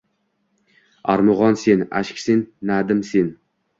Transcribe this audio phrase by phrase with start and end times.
[1.15, 3.29] Аrmugʼon sen, ashk sen, nadim sen.